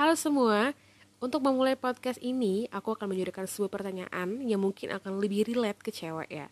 Halo 0.00 0.16
semua, 0.16 0.72
untuk 1.20 1.44
memulai 1.44 1.76
podcast 1.76 2.16
ini, 2.24 2.64
aku 2.72 2.96
akan 2.96 3.12
menjadikan 3.12 3.44
sebuah 3.44 3.68
pertanyaan 3.68 4.40
yang 4.40 4.56
mungkin 4.56 4.96
akan 4.96 5.20
lebih 5.20 5.44
relate 5.44 5.76
ke 5.76 5.92
cewek 5.92 6.32
ya. 6.32 6.48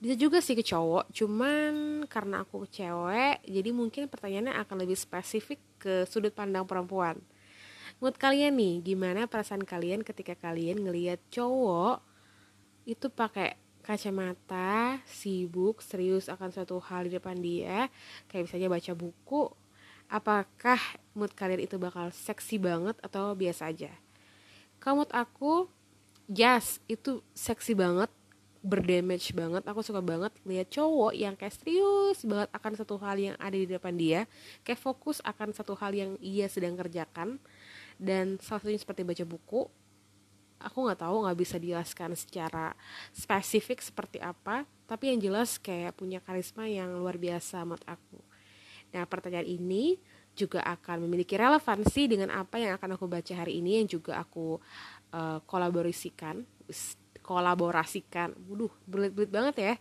Bisa 0.00 0.16
juga 0.16 0.40
sih 0.40 0.56
ke 0.56 0.64
cowok, 0.64 1.12
cuman 1.12 1.72
karena 2.08 2.40
aku 2.40 2.64
cewek, 2.64 3.44
jadi 3.44 3.68
mungkin 3.76 4.08
pertanyaannya 4.08 4.56
akan 4.64 4.76
lebih 4.80 4.96
spesifik 4.96 5.60
ke 5.76 6.08
sudut 6.08 6.32
pandang 6.32 6.64
perempuan. 6.64 7.20
Menurut 8.00 8.16
kalian 8.16 8.56
nih, 8.56 8.80
gimana 8.80 9.28
perasaan 9.28 9.68
kalian 9.68 10.00
ketika 10.00 10.32
kalian 10.32 10.80
ngelihat 10.80 11.20
cowok 11.28 12.00
itu 12.88 13.12
pakai 13.12 13.60
kacamata, 13.84 15.04
sibuk, 15.04 15.84
serius 15.84 16.32
akan 16.32 16.48
suatu 16.48 16.80
hal 16.80 17.12
di 17.12 17.20
depan 17.20 17.36
dia, 17.44 17.92
kayak 18.32 18.48
misalnya 18.48 18.72
baca 18.72 18.92
buku, 18.96 19.65
apakah 20.06 20.78
mood 21.12 21.32
kalian 21.34 21.66
itu 21.66 21.76
bakal 21.76 22.10
seksi 22.14 22.58
banget 22.60 22.94
atau 23.02 23.34
biasa 23.34 23.70
aja? 23.70 23.90
kalau 24.80 25.02
menurut 25.02 25.14
aku 25.14 25.52
Jazz 26.26 26.82
itu 26.90 27.22
seksi 27.34 27.78
banget 27.78 28.10
berdamage 28.66 29.30
banget 29.30 29.62
aku 29.62 29.78
suka 29.78 30.02
banget 30.02 30.34
lihat 30.42 30.66
cowok 30.74 31.14
yang 31.14 31.38
kayak 31.38 31.54
serius 31.54 32.26
banget 32.26 32.50
akan 32.50 32.72
satu 32.74 32.98
hal 32.98 33.14
yang 33.14 33.36
ada 33.38 33.54
di 33.54 33.66
depan 33.66 33.94
dia 33.94 34.26
kayak 34.66 34.82
fokus 34.82 35.22
akan 35.22 35.54
satu 35.54 35.78
hal 35.78 35.94
yang 35.94 36.18
ia 36.18 36.50
sedang 36.50 36.74
kerjakan 36.74 37.38
dan 37.98 38.42
salah 38.42 38.66
satunya 38.66 38.82
seperti 38.82 39.06
baca 39.06 39.22
buku 39.22 39.70
aku 40.58 40.78
nggak 40.82 40.98
tahu 40.98 41.16
nggak 41.22 41.38
bisa 41.38 41.56
dijelaskan 41.62 42.18
secara 42.18 42.74
spesifik 43.14 43.78
seperti 43.78 44.18
apa 44.18 44.66
tapi 44.90 45.14
yang 45.14 45.22
jelas 45.22 45.62
kayak 45.62 45.94
punya 45.94 46.18
karisma 46.18 46.66
yang 46.66 46.90
luar 46.98 47.22
biasa 47.22 47.62
menurut 47.62 47.86
aku 47.86 48.18
nah 48.96 49.04
pertanyaan 49.04 49.44
ini 49.44 50.00
juga 50.32 50.64
akan 50.64 51.04
memiliki 51.04 51.36
relevansi 51.36 52.08
dengan 52.08 52.32
apa 52.32 52.56
yang 52.60 52.76
akan 52.76 52.96
aku 52.96 53.04
baca 53.08 53.32
hari 53.36 53.60
ini 53.60 53.84
yang 53.84 53.88
juga 53.88 54.20
aku 54.20 54.56
uh, 55.12 55.40
kolaborasikan 55.44 56.44
kolaborasikan. 57.26 58.30
Waduh 58.46 58.70
belit-belit 58.86 59.30
banget 59.34 59.54
ya. 59.58 59.74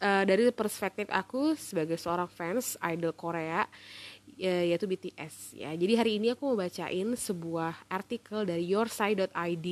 Uh, 0.00 0.24
dari 0.24 0.48
perspektif 0.48 1.04
aku 1.12 1.52
sebagai 1.52 2.00
seorang 2.00 2.32
fans 2.32 2.80
idol 2.80 3.12
Korea 3.12 3.68
ya, 4.40 4.64
yaitu 4.64 4.88
BTS 4.88 5.60
ya. 5.60 5.76
Jadi 5.76 5.92
hari 5.92 6.12
ini 6.16 6.32
aku 6.32 6.48
mau 6.48 6.64
bacain 6.64 7.12
sebuah 7.12 7.84
artikel 7.92 8.48
dari 8.48 8.64
yourside.id 8.72 9.68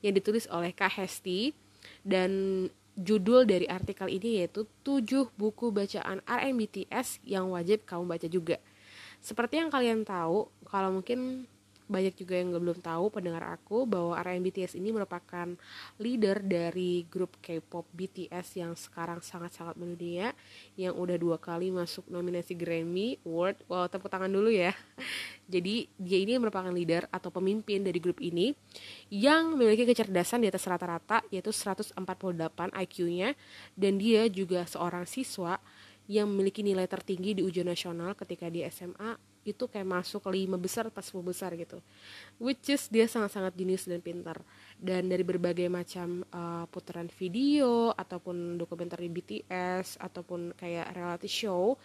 yang 0.00 0.12
ditulis 0.16 0.48
oleh 0.48 0.72
Kak 0.72 0.96
Hesti 0.96 1.52
dan 2.00 2.64
judul 2.96 3.44
dari 3.44 3.68
artikel 3.68 4.08
ini 4.08 4.40
yaitu 4.42 4.64
7 4.82 5.30
buku 5.36 5.68
bacaan 5.70 6.24
RMBTS 6.24 7.20
yang 7.22 7.52
wajib 7.52 7.84
kamu 7.84 8.08
baca 8.08 8.26
juga. 8.26 8.56
Seperti 9.20 9.60
yang 9.60 9.68
kalian 9.68 10.02
tahu, 10.08 10.48
kalau 10.64 11.00
mungkin 11.00 11.44
banyak 11.86 12.18
juga 12.18 12.34
yang 12.34 12.50
belum 12.50 12.82
tahu 12.82 13.14
pendengar 13.14 13.46
aku 13.46 13.86
bahwa 13.86 14.18
RMBTS 14.18 14.74
ini 14.74 14.90
merupakan 14.90 15.54
leader 16.02 16.42
dari 16.42 17.06
grup 17.06 17.38
K-pop 17.38 17.86
BTS 17.94 18.58
yang 18.58 18.74
sekarang 18.74 19.22
sangat-sangat 19.22 19.78
mendunia 19.78 20.34
yang 20.74 20.98
udah 20.98 21.14
dua 21.14 21.38
kali 21.38 21.70
masuk 21.70 22.02
nominasi 22.10 22.58
Grammy 22.58 23.22
Award. 23.22 23.62
Wow, 23.70 23.86
tepuk 23.86 24.10
tangan 24.10 24.30
dulu 24.30 24.50
ya. 24.50 24.74
Jadi 25.54 25.86
dia 25.94 26.18
ini 26.18 26.34
merupakan 26.42 26.74
leader 26.74 27.06
atau 27.06 27.30
pemimpin 27.30 27.86
dari 27.86 28.02
grup 28.02 28.18
ini 28.18 28.50
yang 29.14 29.54
memiliki 29.54 29.86
kecerdasan 29.86 30.42
di 30.42 30.50
atas 30.50 30.66
rata-rata 30.66 31.22
yaitu 31.30 31.54
148 31.54 31.94
IQ-nya 32.74 33.38
dan 33.78 33.94
dia 34.02 34.26
juga 34.26 34.66
seorang 34.66 35.06
siswa 35.06 35.62
yang 36.10 36.30
memiliki 36.30 36.66
nilai 36.66 36.86
tertinggi 36.90 37.38
di 37.38 37.42
ujian 37.46 37.66
nasional 37.66 38.14
ketika 38.18 38.50
di 38.50 38.66
SMA 38.66 39.35
itu 39.46 39.70
kayak 39.70 39.86
masuk 39.86 40.26
ke 40.26 40.30
lima 40.34 40.58
besar 40.58 40.90
pas 40.90 41.06
sepuluh 41.06 41.30
besar 41.30 41.54
gitu. 41.54 41.78
Which 42.42 42.72
is 42.72 42.90
dia 42.90 43.06
sangat-sangat 43.06 43.54
jenius 43.54 43.86
dan 43.86 44.02
pintar. 44.02 44.42
Dan 44.74 45.06
dari 45.06 45.22
berbagai 45.22 45.70
macam 45.70 46.26
uh, 46.34 46.66
putaran 46.66 47.06
video 47.14 47.94
ataupun 47.94 48.58
dokumenter 48.58 48.98
di 49.00 49.10
BTS 49.10 50.02
ataupun 50.02 50.58
kayak 50.58 50.92
reality 50.92 51.30
show 51.30 51.78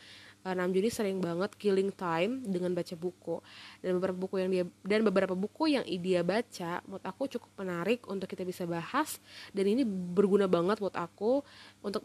uh, 0.46 0.56
Namjoon 0.56 0.90
sering 0.90 1.18
banget 1.22 1.54
killing 1.58 1.94
time 1.94 2.42
dengan 2.46 2.74
baca 2.74 2.94
buku. 2.98 3.40
Dan 3.80 3.98
beberapa 3.98 4.18
buku 4.18 4.36
yang 4.42 4.50
dia 4.52 4.64
dan 4.84 5.02
beberapa 5.06 5.34
buku 5.38 5.74
yang 5.78 5.86
dia 5.86 6.22
baca 6.26 6.82
menurut 6.86 7.06
aku 7.06 7.24
cukup 7.38 7.52
menarik 7.62 8.06
untuk 8.10 8.28
kita 8.28 8.44
bisa 8.46 8.66
bahas. 8.66 9.22
Dan 9.54 9.70
ini 9.70 9.86
berguna 9.86 10.50
banget 10.50 10.82
buat 10.82 10.98
aku 10.98 11.46
untuk 11.86 12.04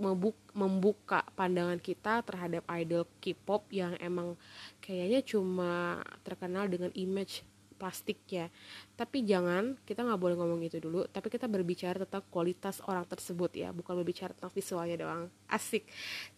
membuka 0.52 1.24
pandangan 1.34 1.80
kita 1.80 2.20
terhadap 2.24 2.62
idol 2.76 3.08
K-pop 3.20 3.68
yang 3.72 3.96
emang 3.98 4.36
kayaknya 4.84 5.20
cuma 5.24 6.00
terkenal 6.22 6.68
dengan 6.68 6.92
image 6.94 7.44
plastik 7.76 8.24
ya 8.26 8.48
tapi 8.96 9.22
jangan 9.22 9.76
kita 9.84 10.02
nggak 10.02 10.20
boleh 10.20 10.36
ngomong 10.40 10.60
itu 10.64 10.80
dulu 10.80 11.04
tapi 11.12 11.28
kita 11.28 11.44
berbicara 11.46 12.02
tentang 12.02 12.24
kualitas 12.32 12.80
orang 12.88 13.04
tersebut 13.04 13.52
ya 13.54 13.70
bukan 13.70 13.96
berbicara 14.00 14.32
tentang 14.32 14.52
visualnya 14.56 14.96
doang. 14.96 15.28
Asik. 15.46 15.84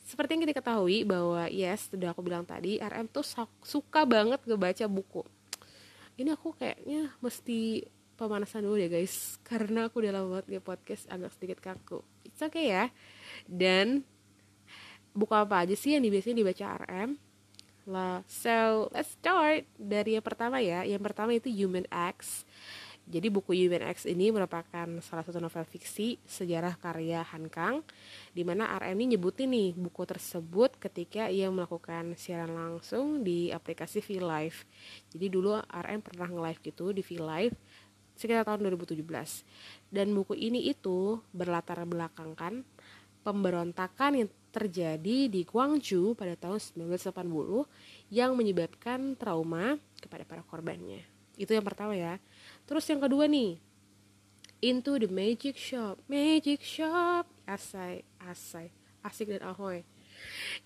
Seperti 0.02 0.34
yang 0.34 0.42
kita 0.48 0.58
ketahui 0.58 1.06
bahwa 1.06 1.46
yes 1.46 1.88
sudah 1.88 2.10
aku 2.10 2.26
bilang 2.26 2.42
tadi 2.42 2.82
RM 2.82 3.06
tuh 3.06 3.24
suka 3.62 4.02
banget 4.02 4.42
ngebaca 4.42 4.84
buku. 4.90 5.22
Ini 6.18 6.34
aku 6.34 6.58
kayaknya 6.58 7.14
mesti 7.22 7.86
pemanasan 8.18 8.66
dulu 8.66 8.74
ya 8.74 8.90
guys 8.90 9.36
karena 9.48 9.86
aku 9.86 10.02
udah 10.02 10.12
lama 10.18 10.26
banget 10.38 10.58
nge 10.58 10.62
podcast 10.66 11.04
agak 11.06 11.30
sedikit 11.38 11.58
kaku. 11.62 12.02
It's 12.26 12.42
okay 12.42 12.74
ya. 12.74 12.90
Dan 13.46 14.02
buku 15.14 15.34
apa 15.34 15.62
aja 15.66 15.74
sih 15.78 15.94
yang 15.94 16.02
biasanya 16.02 16.42
dibaca 16.42 16.66
RM 16.86 17.27
lah. 17.88 18.20
So, 18.28 18.86
let's 18.92 19.16
start 19.16 19.64
dari 19.80 20.20
yang 20.20 20.22
pertama 20.22 20.60
ya. 20.60 20.84
Yang 20.84 21.02
pertama 21.02 21.32
itu 21.32 21.48
Human 21.48 21.88
X. 21.88 22.44
Jadi 23.08 23.32
buku 23.32 23.56
Human 23.56 23.88
X 23.88 24.04
ini 24.04 24.28
merupakan 24.28 24.84
salah 25.00 25.24
satu 25.24 25.40
novel 25.40 25.64
fiksi 25.64 26.20
sejarah 26.28 26.76
karya 26.76 27.24
Han 27.32 27.48
Kang 27.48 27.80
di 28.36 28.44
mana 28.44 28.68
RM 28.76 29.00
ini 29.00 29.16
nyebutin 29.16 29.48
nih 29.48 29.72
buku 29.72 30.04
tersebut 30.04 30.76
ketika 30.76 31.32
ia 31.32 31.48
melakukan 31.48 32.12
siaran 32.20 32.52
langsung 32.52 33.24
di 33.24 33.48
aplikasi 33.48 34.04
V 34.04 34.20
Live. 34.20 34.68
Jadi 35.08 35.26
dulu 35.32 35.56
RM 35.56 36.04
pernah 36.04 36.28
nge-live 36.28 36.60
gitu 36.68 36.92
di 36.92 37.00
V 37.00 37.16
Live 37.16 37.56
sekitar 38.12 38.44
tahun 38.44 38.76
2017. 38.76 39.00
Dan 39.88 40.12
buku 40.12 40.36
ini 40.36 40.68
itu 40.68 41.22
berlatar 41.32 41.88
belakangkan 41.88 42.60
pemberontakan 43.22 44.24
yang 44.24 44.28
terjadi 44.48 45.28
di 45.28 45.44
Guangzhou 45.44 46.16
pada 46.16 46.34
tahun 46.34 46.58
1980 46.58 47.68
yang 48.08 48.32
menyebabkan 48.34 49.14
trauma 49.14 49.76
kepada 50.00 50.24
para 50.24 50.42
korbannya. 50.42 51.04
Itu 51.38 51.54
yang 51.54 51.62
pertama 51.62 51.94
ya. 51.94 52.18
Terus 52.66 52.84
yang 52.90 52.98
kedua 52.98 53.30
nih, 53.30 53.60
Into 54.58 54.98
the 54.98 55.06
Magic 55.06 55.54
Shop. 55.54 56.02
Magic 56.10 56.58
Shop. 56.66 57.28
Asai, 57.46 58.02
asai. 58.18 58.74
Asik 59.06 59.30
dan 59.30 59.46
ahoy. 59.46 59.86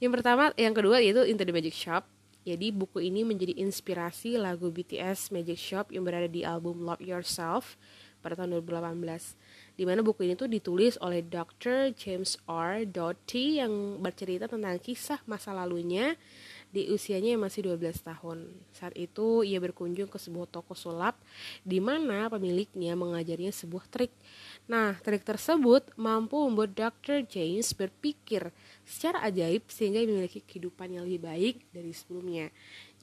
Yang 0.00 0.12
pertama, 0.20 0.56
yang 0.56 0.72
kedua 0.72 1.04
yaitu 1.04 1.28
Into 1.28 1.44
the 1.44 1.52
Magic 1.52 1.76
Shop. 1.76 2.08
Jadi 2.42 2.74
buku 2.74 3.04
ini 3.04 3.22
menjadi 3.22 3.54
inspirasi 3.54 4.34
lagu 4.34 4.66
BTS 4.72 5.30
Magic 5.30 5.60
Shop 5.60 5.92
yang 5.94 6.02
berada 6.02 6.26
di 6.26 6.42
album 6.42 6.82
Love 6.82 7.04
Yourself 7.04 7.78
pada 8.22 8.38
tahun 8.38 8.62
2018 8.62 9.74
di 9.76 9.84
mana 9.88 10.04
buku 10.04 10.28
ini 10.28 10.34
tuh 10.36 10.46
ditulis 10.46 11.00
oleh 11.00 11.24
Dr. 11.24 11.96
James 11.96 12.36
R. 12.44 12.84
Doty 12.84 13.58
yang 13.58 13.98
bercerita 13.98 14.46
tentang 14.46 14.76
kisah 14.78 15.18
masa 15.24 15.56
lalunya 15.56 16.14
di 16.72 16.88
usianya 16.88 17.36
yang 17.36 17.44
masih 17.44 17.68
12 17.68 18.00
tahun. 18.00 18.48
Saat 18.72 18.96
itu 18.96 19.44
ia 19.44 19.60
berkunjung 19.60 20.08
ke 20.08 20.16
sebuah 20.16 20.48
toko 20.48 20.72
sulap 20.72 21.20
di 21.64 21.84
mana 21.84 22.32
pemiliknya 22.32 22.96
mengajarinya 22.96 23.52
sebuah 23.52 23.84
trik. 23.92 24.12
Nah, 24.68 24.96
trik 25.04 25.20
tersebut 25.20 25.84
mampu 26.00 26.40
membuat 26.40 26.72
Dr. 26.72 27.28
James 27.28 27.76
berpikir 27.76 28.48
secara 28.88 29.20
ajaib 29.28 29.68
sehingga 29.68 30.00
memiliki 30.00 30.40
kehidupan 30.40 30.96
yang 30.96 31.04
lebih 31.04 31.28
baik 31.28 31.56
dari 31.76 31.92
sebelumnya. 31.92 32.48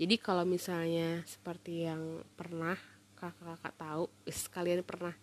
Jadi 0.01 0.17
kalau 0.17 0.49
misalnya 0.49 1.21
seperti 1.29 1.85
yang 1.85 2.25
pernah 2.33 2.77
kakak-kakak 3.19 3.75
tahu, 3.75 4.03
sekalian 4.25 4.81
pernah 4.81 5.13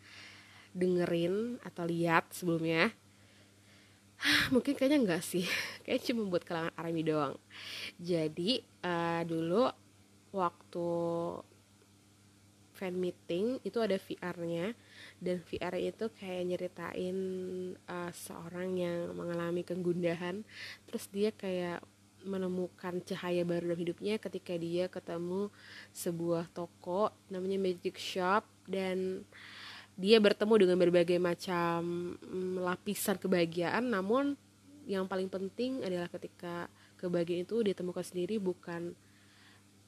dengerin 0.77 1.57
atau 1.65 1.89
lihat 1.89 2.29
sebelumnya? 2.37 2.93
Mungkin 4.55 4.77
kayaknya 4.77 5.01
enggak 5.01 5.25
sih. 5.25 5.45
Kayak 5.85 6.05
cuma 6.09 6.29
buat 6.29 6.45
kalangan 6.45 6.75
army 6.77 7.03
doang. 7.05 7.35
Jadi 8.01 8.65
uh, 8.85 9.23
dulu 9.25 9.69
waktu 10.37 10.89
fan 12.77 12.93
meeting 12.93 13.57
itu 13.65 13.81
ada 13.81 13.97
VR-nya 13.97 14.77
dan 15.17 15.41
VR 15.49 15.81
itu 15.81 16.13
kayak 16.13 16.45
nyeritain 16.45 17.17
uh, 17.89 18.13
seorang 18.13 18.77
yang 18.77 19.17
mengalami 19.17 19.65
kegundahan. 19.65 20.45
Terus 20.85 21.09
dia 21.09 21.33
kayak 21.33 21.81
menemukan 22.27 22.99
cahaya 23.07 23.47
baru 23.47 23.71
dalam 23.71 23.81
hidupnya 23.81 24.19
ketika 24.19 24.59
dia 24.59 24.91
ketemu 24.91 25.49
sebuah 25.95 26.51
toko 26.51 27.15
namanya 27.31 27.57
Magic 27.63 27.97
Shop 27.97 28.43
dan 28.67 29.23
dia 29.97 30.21
bertemu 30.21 30.67
dengan 30.67 30.77
berbagai 30.77 31.17
macam 31.17 31.81
mm, 32.21 32.61
lapisan 32.61 33.17
kebahagiaan. 33.17 33.87
Namun 33.89 34.37
yang 34.85 35.09
paling 35.09 35.31
penting 35.31 35.81
adalah 35.87 36.11
ketika 36.13 36.69
kebahagiaan 37.01 37.49
itu 37.49 37.57
ditemukan 37.65 38.05
sendiri 38.05 38.37
bukan 38.37 38.93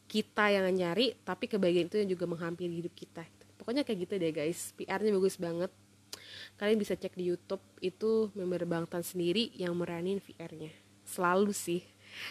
kita 0.08 0.49
yang 0.49 0.64
nyari 0.73 1.12
tapi 1.20 1.44
kebahagiaan 1.44 1.93
itu 1.93 2.00
yang 2.00 2.08
juga 2.08 2.25
menghampiri 2.25 2.81
hidup 2.81 2.94
kita. 2.96 3.26
Pokoknya 3.61 3.84
kayak 3.84 4.08
gitu 4.08 4.14
deh 4.17 4.32
guys. 4.32 4.73
PR-nya 4.79 5.12
bagus 5.12 5.37
banget. 5.37 5.69
Kalian 6.56 6.79
bisa 6.81 6.96
cek 6.96 7.12
di 7.19 7.29
YouTube 7.29 7.62
itu 7.84 8.32
member 8.32 8.64
Bangtan 8.64 9.05
sendiri 9.05 9.52
yang 9.55 9.76
meranin 9.76 10.19
VR-nya 10.19 10.88
selalu 11.08 11.56
sih 11.56 11.81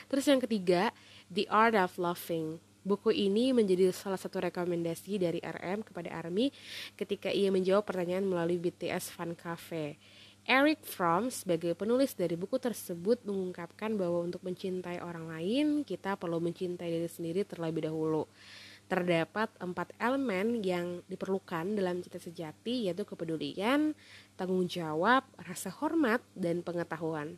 terus 0.07 0.25
yang 0.27 0.41
ketiga 0.41 0.95
The 1.31 1.45
Art 1.51 1.75
of 1.75 1.95
Loving 1.99 2.63
Buku 2.87 3.11
ini 3.11 3.51
menjadi 3.51 3.91
salah 3.91 4.15
satu 4.15 4.39
rekomendasi 4.39 5.19
dari 5.19 5.43
RM 5.43 5.83
kepada 5.83 6.07
ARMY 6.23 6.55
ketika 6.95 7.27
ia 7.27 7.51
menjawab 7.51 7.83
pertanyaan 7.83 8.23
melalui 8.23 8.55
BTS 8.55 9.11
Fan 9.11 9.35
Cafe. 9.35 9.99
Eric 10.47 10.87
Fromm 10.87 11.27
sebagai 11.27 11.75
penulis 11.75 12.15
dari 12.15 12.39
buku 12.39 12.55
tersebut 12.55 13.19
mengungkapkan 13.27 13.99
bahwa 13.99 14.23
untuk 14.23 14.39
mencintai 14.47 15.03
orang 15.03 15.27
lain, 15.27 15.83
kita 15.83 16.15
perlu 16.15 16.39
mencintai 16.39 16.87
diri 16.87 17.11
sendiri 17.11 17.43
terlebih 17.43 17.91
dahulu. 17.91 18.23
Terdapat 18.87 19.51
empat 19.59 19.91
elemen 19.99 20.63
yang 20.63 21.03
diperlukan 21.11 21.75
dalam 21.75 21.99
cinta 21.99 22.23
sejati 22.23 22.87
yaitu 22.87 23.03
kepedulian, 23.03 23.91
tanggung 24.39 24.63
jawab, 24.63 25.27
rasa 25.35 25.67
hormat, 25.75 26.23
dan 26.31 26.63
pengetahuan. 26.63 27.35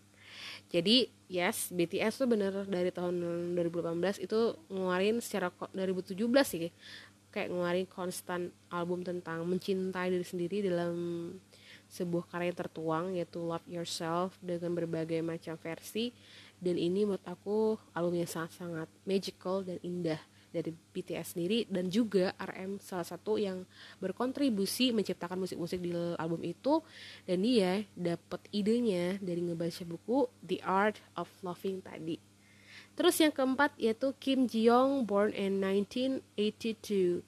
Jadi 0.70 1.10
yes 1.30 1.70
BTS 1.70 2.22
tuh 2.22 2.28
bener 2.30 2.54
dari 2.66 2.90
tahun 2.90 3.22
2018 3.58 4.26
itu 4.26 4.40
ngeluarin 4.70 5.22
secara 5.22 5.54
2017 5.74 6.18
sih 6.46 6.74
kayak 7.30 7.54
ngeluarin 7.54 7.86
konstan 7.86 8.50
album 8.74 9.06
tentang 9.06 9.46
mencintai 9.46 10.10
diri 10.10 10.26
sendiri 10.26 10.58
dalam 10.66 10.94
sebuah 11.90 12.30
karya 12.30 12.54
tertuang 12.54 13.18
yaitu 13.18 13.42
Love 13.42 13.66
Yourself 13.66 14.38
dengan 14.42 14.78
berbagai 14.78 15.22
macam 15.26 15.58
versi. 15.58 16.14
Dan 16.60 16.76
ini 16.76 17.08
menurut 17.08 17.24
aku 17.24 17.80
albumnya 17.96 18.28
sangat-sangat 18.28 18.92
magical 19.08 19.64
dan 19.64 19.80
indah 19.80 20.20
dari 20.50 20.74
BTS 20.74 21.38
sendiri 21.38 21.70
dan 21.70 21.88
juga 21.94 22.34
RM 22.42 22.82
salah 22.82 23.06
satu 23.06 23.38
yang 23.38 23.64
berkontribusi 24.02 24.90
menciptakan 24.92 25.38
musik-musik 25.38 25.78
di 25.82 25.94
album 26.18 26.42
itu 26.42 26.82
dan 27.30 27.46
dia 27.46 27.86
dapat 27.94 28.42
idenya 28.50 29.22
dari 29.22 29.46
ngebaca 29.46 29.84
buku 29.86 30.26
The 30.42 30.60
Art 30.66 30.98
of 31.14 31.30
Loving 31.46 31.86
tadi. 31.86 32.18
Terus 32.98 33.16
yang 33.22 33.32
keempat 33.32 33.78
yaitu 33.80 34.12
Kim 34.20 34.50
Ji 34.50 34.68
Young 34.68 35.08
born 35.08 35.32
in 35.32 35.64
1982. 35.64 37.24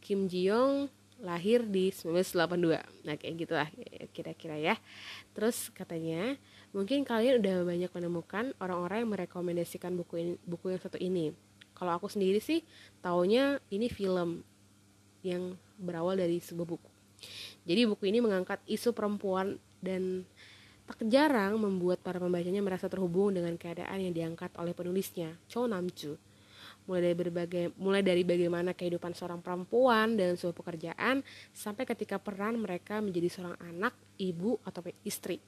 Kim 0.00 0.28
Ji 0.28 0.48
Young 0.48 0.88
lahir 1.20 1.64
di 1.64 1.88
1982. 1.92 2.80
Nah, 3.04 3.14
kayak 3.16 3.34
gitulah 3.40 3.68
kira-kira 4.12 4.56
ya. 4.60 4.74
Terus 5.32 5.72
katanya, 5.72 6.36
mungkin 6.76 7.04
kalian 7.04 7.40
udah 7.40 7.64
banyak 7.64 7.90
menemukan 7.92 8.44
orang-orang 8.60 9.04
yang 9.04 9.10
merekomendasikan 9.16 9.96
buku 9.96 10.14
ini, 10.20 10.32
buku 10.44 10.76
yang 10.76 10.80
satu 10.80 11.00
ini 11.00 11.32
kalau 11.74 11.94
aku 11.94 12.06
sendiri 12.08 12.38
sih 12.40 12.62
taunya 13.04 13.58
ini 13.68 13.90
film 13.90 14.42
yang 15.26 15.54
berawal 15.78 16.16
dari 16.16 16.38
sebuah 16.38 16.68
buku 16.68 16.90
jadi 17.64 17.88
buku 17.88 18.08
ini 18.08 18.20
mengangkat 18.20 18.60
isu 18.68 18.92
perempuan 18.92 19.56
dan 19.80 20.24
tak 20.84 21.00
jarang 21.08 21.56
membuat 21.56 22.04
para 22.04 22.20
pembacanya 22.20 22.60
merasa 22.60 22.92
terhubung 22.92 23.32
dengan 23.32 23.56
keadaan 23.56 24.04
yang 24.04 24.12
diangkat 24.12 24.52
oleh 24.60 24.76
penulisnya, 24.76 25.32
Cho 25.48 25.64
Nam-ju. 25.64 26.20
Mulai 26.84 27.00
dari 27.00 27.16
berbagai 27.16 27.64
mulai 27.80 28.04
dari 28.04 28.20
bagaimana 28.20 28.76
kehidupan 28.76 29.16
seorang 29.16 29.40
perempuan 29.40 30.20
dan 30.20 30.36
sebuah 30.36 30.52
pekerjaan 30.52 31.24
sampai 31.56 31.88
ketika 31.88 32.20
peran 32.20 32.60
mereka 32.60 33.00
menjadi 33.00 33.32
seorang 33.32 33.56
anak, 33.64 33.96
ibu 34.20 34.60
atau 34.68 34.84
istri 35.00 35.40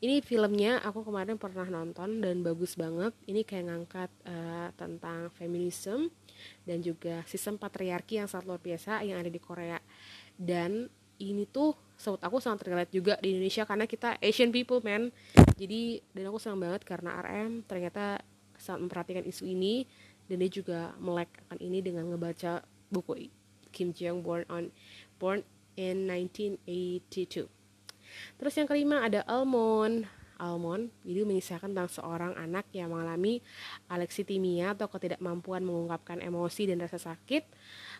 ini 0.00 0.24
filmnya 0.24 0.80
aku 0.80 1.04
kemarin 1.04 1.36
pernah 1.36 1.68
nonton 1.68 2.24
dan 2.24 2.40
bagus 2.40 2.72
banget. 2.72 3.12
Ini 3.28 3.44
kayak 3.44 3.64
ngangkat 3.68 4.10
uh, 4.24 4.68
tentang 4.72 5.28
feminisme 5.36 6.08
dan 6.64 6.80
juga 6.80 7.20
sistem 7.28 7.60
patriarki 7.60 8.16
yang 8.16 8.24
sangat 8.24 8.48
luar 8.48 8.60
biasa 8.64 9.04
yang 9.04 9.20
ada 9.20 9.28
di 9.28 9.36
Korea. 9.36 9.76
Dan 10.40 10.88
ini 11.20 11.44
tuh 11.44 11.76
sebut 12.00 12.16
aku 12.24 12.40
sangat 12.40 12.64
relate 12.64 12.96
juga 12.96 13.20
di 13.20 13.36
Indonesia 13.36 13.68
karena 13.68 13.84
kita 13.84 14.16
Asian 14.24 14.48
people 14.48 14.80
man. 14.80 15.12
Jadi 15.60 16.00
dan 16.16 16.32
aku 16.32 16.40
senang 16.40 16.64
banget 16.64 16.80
karena 16.88 17.20
RM 17.20 17.68
ternyata 17.68 18.24
sangat 18.56 18.88
memperhatikan 18.88 19.24
isu 19.28 19.44
ini 19.52 19.84
dan 20.32 20.40
dia 20.40 20.48
juga 20.48 20.96
melek 20.96 21.28
akan 21.44 21.60
ini 21.60 21.84
dengan 21.84 22.08
ngebaca 22.08 22.64
buku 22.88 23.28
Kim 23.68 23.92
Jong 23.92 24.24
Born 24.24 24.48
on 24.48 24.72
Born 25.20 25.44
in 25.76 26.08
1982 26.08 27.59
Terus 28.38 28.54
yang 28.56 28.68
kelima 28.68 29.04
ada 29.04 29.24
almond. 29.28 30.06
Almond 30.40 30.88
jadi 31.04 31.28
mengisahkan 31.28 31.68
tentang 31.68 31.92
seorang 31.92 32.32
anak 32.32 32.64
yang 32.72 32.96
mengalami 32.96 33.44
alexitimia 33.92 34.72
atau 34.72 34.88
ketidakmampuan 34.88 35.60
mengungkapkan 35.60 36.24
emosi 36.24 36.72
dan 36.72 36.80
rasa 36.80 36.96
sakit. 36.96 37.44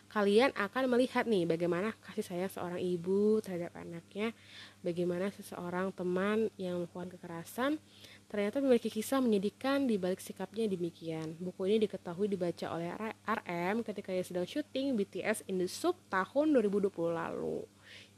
Kalian 0.09 0.51
akan 0.57 0.91
melihat 0.91 1.29
nih 1.29 1.45
bagaimana 1.45 1.93
kasih 2.03 2.25
sayang 2.25 2.51
seorang 2.51 2.81
ibu 2.81 3.39
terhadap 3.39 3.71
anaknya, 3.77 4.35
bagaimana 4.81 5.29
seseorang 5.31 5.93
teman 5.93 6.49
yang 6.57 6.83
melakukan 6.83 7.15
kekerasan 7.15 7.77
ternyata 8.31 8.63
memiliki 8.63 8.87
kisah 8.87 9.19
menyedihkan 9.19 9.91
di 9.91 9.99
balik 9.99 10.23
sikapnya 10.23 10.63
demikian. 10.63 11.35
Buku 11.35 11.67
ini 11.67 11.83
diketahui 11.83 12.31
dibaca 12.31 12.71
oleh 12.71 12.91
RM 13.27 13.83
ketika 13.83 14.15
ia 14.15 14.23
sedang 14.23 14.47
syuting 14.47 14.95
BTS 14.95 15.43
in 15.51 15.59
the 15.59 15.67
Soup 15.67 15.99
tahun 16.07 16.55
2020 16.55 16.91
lalu. 17.11 17.67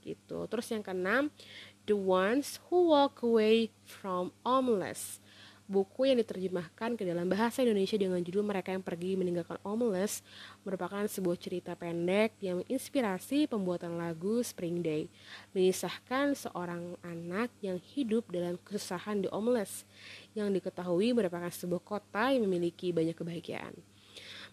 Gitu. 0.06 0.40
Terus 0.45 0.68
yang 0.69 0.86
keenam, 0.86 1.34
The 1.83 2.00
Ones 2.00 2.63
Who 2.71 2.95
Walk 2.95 3.19
Away 3.27 3.75
from 3.83 4.31
Homeless 4.47 5.19
buku 5.63 6.12
yang 6.12 6.19
diterjemahkan 6.19 7.00
ke 7.00 7.03
dalam 7.07 7.25
bahasa 7.31 7.63
Indonesia 7.63 7.95
dengan 7.95 8.19
judul 8.19 8.44
Mereka 8.44 8.75
yang 8.75 8.83
Pergi 8.83 9.15
Meninggalkan 9.15 9.57
Homeless 9.63 10.19
merupakan 10.68 11.03
sebuah 11.07 11.35
cerita 11.39 11.71
pendek 11.74 12.35
yang 12.44 12.63
menginspirasi 12.63 13.47
pembuatan 13.47 13.95
lagu 13.95 14.44
Spring 14.44 14.83
Day 14.83 15.07
mengisahkan 15.56 16.35
seorang 16.35 17.00
anak 17.03 17.51
yang 17.63 17.80
hidup 17.80 18.27
dalam 18.30 18.59
kesusahan 18.62 19.24
di 19.24 19.27
homeless 19.31 19.88
yang 20.35 20.51
diketahui 20.51 21.15
merupakan 21.15 21.50
sebuah 21.51 21.83
kota 21.83 22.31
yang 22.35 22.44
memiliki 22.44 22.91
banyak 22.91 23.15
kebahagiaan. 23.15 23.74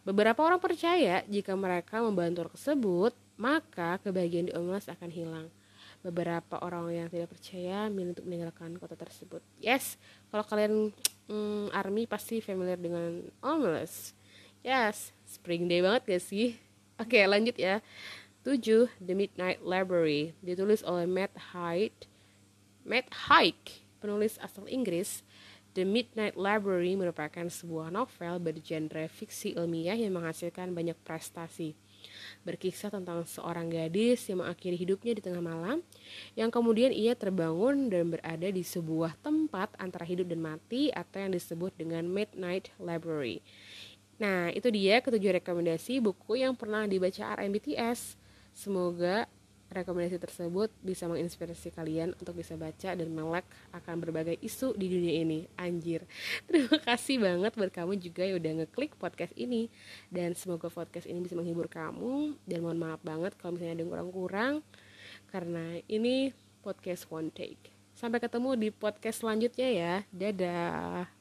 Beberapa 0.06 0.40
orang 0.40 0.62
percaya 0.62 1.20
jika 1.28 1.52
mereka 1.52 2.00
membantu 2.00 2.48
orang 2.48 2.54
tersebut, 2.56 3.12
maka 3.36 4.00
kebahagiaan 4.00 4.48
di 4.48 4.54
homeless 4.56 4.88
akan 4.88 5.10
hilang 5.12 5.46
beberapa 6.00 6.56
orang 6.64 6.88
yang 6.88 7.08
tidak 7.12 7.36
percaya 7.36 7.92
milih 7.92 8.16
untuk 8.16 8.24
meninggalkan 8.24 8.72
kota 8.80 8.96
tersebut. 8.96 9.44
Yes, 9.60 10.00
kalau 10.32 10.44
kalian 10.44 10.96
mm, 11.28 11.76
army 11.76 12.08
pasti 12.08 12.40
familiar 12.40 12.80
dengan 12.80 13.28
homeless. 13.44 14.16
Yes, 14.64 15.12
spring 15.28 15.68
day 15.68 15.84
banget 15.84 16.08
gak 16.08 16.24
sih? 16.24 16.56
Oke, 17.00 17.20
lanjut 17.24 17.56
ya. 17.56 17.84
7. 18.44 18.88
The 18.96 19.12
Midnight 19.12 19.60
Library 19.60 20.32
ditulis 20.40 20.80
oleh 20.84 21.04
Matt 21.04 21.36
Haig. 21.52 21.92
Matt 22.84 23.12
Haig, 23.28 23.56
penulis 24.00 24.40
asal 24.40 24.64
Inggris. 24.68 25.20
The 25.76 25.84
Midnight 25.84 26.34
Library 26.34 26.96
merupakan 26.96 27.46
sebuah 27.46 27.92
novel 27.92 28.40
bergenre 28.40 29.06
fiksi 29.06 29.54
ilmiah 29.54 29.94
yang 29.94 30.16
menghasilkan 30.16 30.72
banyak 30.72 30.96
prestasi 31.04 31.76
berkisah 32.44 32.92
tentang 32.92 33.26
seorang 33.26 33.68
gadis 33.68 34.26
yang 34.30 34.44
mengakhiri 34.44 34.76
hidupnya 34.76 35.12
di 35.16 35.22
tengah 35.22 35.42
malam, 35.42 35.82
yang 36.38 36.48
kemudian 36.48 36.90
ia 36.90 37.16
terbangun 37.18 37.90
dan 37.90 38.12
berada 38.12 38.48
di 38.48 38.62
sebuah 38.62 39.18
tempat 39.20 39.74
antara 39.80 40.06
hidup 40.06 40.28
dan 40.30 40.40
mati 40.40 40.90
atau 40.94 41.22
yang 41.22 41.32
disebut 41.32 41.74
dengan 41.74 42.06
Midnight 42.06 42.70
Library. 42.80 43.42
Nah, 44.20 44.52
itu 44.52 44.68
dia 44.68 45.00
ketujuh 45.00 45.40
rekomendasi 45.40 45.96
buku 46.04 46.44
yang 46.44 46.52
pernah 46.52 46.84
dibaca 46.84 47.40
RMBTS. 47.40 48.20
Semoga 48.52 49.24
rekomendasi 49.70 50.18
tersebut 50.18 50.68
bisa 50.82 51.06
menginspirasi 51.06 51.70
kalian 51.70 52.12
untuk 52.18 52.34
bisa 52.34 52.58
baca 52.58 52.90
dan 52.92 53.08
melek 53.08 53.46
akan 53.70 54.02
berbagai 54.02 54.36
isu 54.42 54.74
di 54.74 54.90
dunia 54.90 55.22
ini. 55.22 55.46
Anjir. 55.54 56.04
Terima 56.50 56.76
kasih 56.82 57.22
banget 57.22 57.54
buat 57.54 57.70
kamu 57.70 57.94
juga 58.02 58.26
yang 58.26 58.42
udah 58.42 58.52
ngeklik 58.62 58.98
podcast 58.98 59.32
ini. 59.38 59.70
Dan 60.10 60.34
semoga 60.34 60.66
podcast 60.66 61.06
ini 61.06 61.22
bisa 61.22 61.38
menghibur 61.38 61.70
kamu. 61.70 62.34
Dan 62.44 62.66
mohon 62.66 62.82
maaf 62.82 63.00
banget 63.06 63.38
kalau 63.38 63.54
misalnya 63.54 63.78
ada 63.78 63.82
yang 63.86 63.90
kurang-kurang. 63.94 64.54
Karena 65.30 65.78
ini 65.86 66.34
podcast 66.66 67.06
one 67.06 67.30
take. 67.30 67.70
Sampai 67.94 68.18
ketemu 68.18 68.58
di 68.58 68.68
podcast 68.74 69.22
selanjutnya 69.22 69.68
ya. 69.70 69.94
Dadah. 70.10 71.19